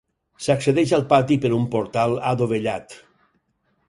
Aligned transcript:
S'accedeix 0.43 0.93
al 0.97 1.03
pati 1.11 1.37
per 1.43 1.51
un 1.57 1.67
portal 1.75 2.15
adovellat. 2.31 2.97